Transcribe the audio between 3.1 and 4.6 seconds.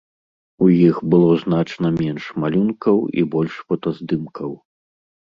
і больш фотаздымкаў.